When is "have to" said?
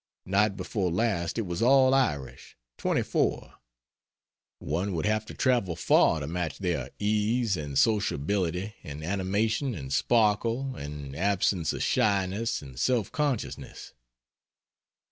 5.05-5.35